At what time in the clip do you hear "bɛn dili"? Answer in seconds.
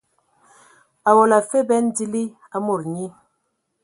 1.67-2.23